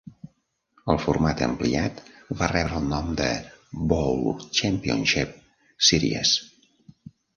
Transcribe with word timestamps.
El 0.93 0.99
format 1.01 1.43
ampliat 1.47 1.99
va 2.39 2.49
rebre 2.53 2.79
el 2.79 2.89
nom 2.93 3.11
de 3.21 3.27
Bowl 3.93 4.25
Championship 4.61 5.37
Series. 5.91 6.33